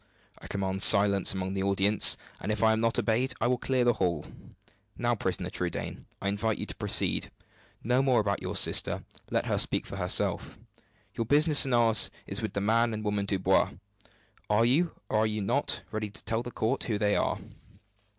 [0.39, 3.85] I command silence among the audience, and if I am not obeyed, I will clear
[3.85, 4.25] the hall.
[4.97, 7.29] Now, prisoner Trudaine, I invite you to proceed.
[7.83, 10.57] No more about your sister; let her speak for herself.
[11.13, 13.73] Your business and ours is with the man and woman Dubois.
[14.49, 17.37] Are you, or are you not, ready to tell the court who they are?"